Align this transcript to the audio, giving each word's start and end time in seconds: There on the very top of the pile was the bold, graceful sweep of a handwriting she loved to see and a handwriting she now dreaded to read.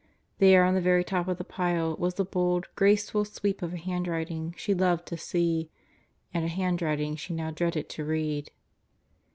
There 0.39 0.63
on 0.63 0.73
the 0.73 0.81
very 0.81 1.03
top 1.03 1.27
of 1.27 1.37
the 1.37 1.43
pile 1.43 1.95
was 1.95 2.15
the 2.15 2.25
bold, 2.25 2.65
graceful 2.75 3.23
sweep 3.23 3.61
of 3.61 3.71
a 3.71 3.77
handwriting 3.77 4.55
she 4.57 4.73
loved 4.73 5.05
to 5.09 5.15
see 5.15 5.69
and 6.33 6.43
a 6.43 6.47
handwriting 6.47 7.15
she 7.15 7.35
now 7.35 7.51
dreaded 7.51 7.87
to 7.89 8.03
read. 8.03 8.49